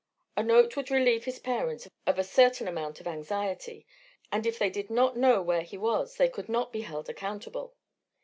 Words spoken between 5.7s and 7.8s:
was they could not be held accountable.